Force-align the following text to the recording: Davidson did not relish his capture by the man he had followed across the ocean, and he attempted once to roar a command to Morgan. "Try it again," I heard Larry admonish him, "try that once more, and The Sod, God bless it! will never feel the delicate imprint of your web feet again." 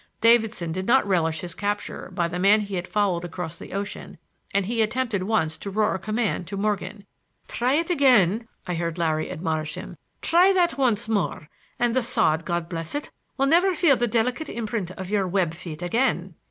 Davidson 0.19 0.71
did 0.71 0.87
not 0.87 1.07
relish 1.07 1.41
his 1.41 1.53
capture 1.53 2.09
by 2.11 2.27
the 2.27 2.39
man 2.39 2.61
he 2.61 2.73
had 2.73 2.87
followed 2.87 3.23
across 3.23 3.59
the 3.59 3.71
ocean, 3.71 4.17
and 4.51 4.65
he 4.65 4.81
attempted 4.81 5.21
once 5.21 5.59
to 5.59 5.69
roar 5.69 5.93
a 5.93 5.99
command 5.99 6.47
to 6.47 6.57
Morgan. 6.57 7.05
"Try 7.47 7.73
it 7.73 7.91
again," 7.91 8.47
I 8.65 8.73
heard 8.73 8.97
Larry 8.97 9.31
admonish 9.31 9.75
him, 9.75 9.97
"try 10.23 10.53
that 10.53 10.75
once 10.75 11.07
more, 11.07 11.49
and 11.77 11.95
The 11.95 12.01
Sod, 12.01 12.45
God 12.45 12.67
bless 12.67 12.95
it! 12.95 13.11
will 13.37 13.45
never 13.45 13.75
feel 13.75 13.95
the 13.95 14.07
delicate 14.07 14.49
imprint 14.49 14.89
of 14.89 15.11
your 15.11 15.27
web 15.27 15.53
feet 15.53 15.83
again." 15.83 16.33